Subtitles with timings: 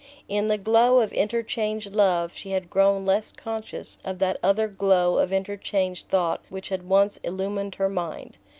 [0.27, 5.19] In the glow of interchanged love she had grown less conscious of that other glow
[5.19, 8.37] of interchanged thought which had once illumined her mind.